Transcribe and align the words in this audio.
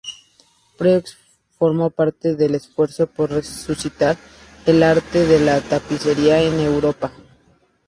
Preux 0.79 1.03
formó 1.59 1.91
parte 1.91 2.33
del 2.33 2.55
esfuerzo 2.55 3.05
por 3.05 3.29
resucitar 3.29 4.17
el 4.65 4.81
arte 4.81 5.27
de 5.27 5.39
la 5.39 5.61
tapicería 5.61 6.41
en 6.41 6.59
Europa. 6.59 7.11